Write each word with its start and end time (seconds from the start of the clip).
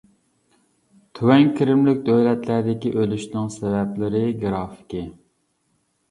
تۆۋەن 1.17 1.43
كىرىملىك 1.59 1.99
دۆلەتلەردىكى 2.07 2.91
ئۆلۈشنىڭ 3.01 3.51
سەۋەبلىرى 3.57 4.23
گىرافىكى. 4.45 5.03